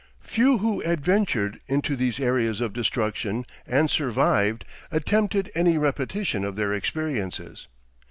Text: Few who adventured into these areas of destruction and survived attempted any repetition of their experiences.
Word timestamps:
Few 0.23 0.57
who 0.57 0.81
adventured 0.83 1.59
into 1.67 1.95
these 1.95 2.19
areas 2.19 2.59
of 2.59 2.73
destruction 2.73 3.45
and 3.67 3.87
survived 3.87 4.65
attempted 4.89 5.51
any 5.53 5.77
repetition 5.77 6.43
of 6.43 6.55
their 6.55 6.73
experiences. 6.73 7.67